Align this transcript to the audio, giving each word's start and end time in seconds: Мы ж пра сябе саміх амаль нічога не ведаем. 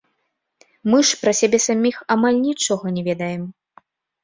Мы 0.91 0.97
ж 1.09 1.19
пра 1.25 1.33
сябе 1.41 1.59
саміх 1.67 2.01
амаль 2.17 2.41
нічога 2.49 2.85
не 2.99 3.07
ведаем. 3.11 3.47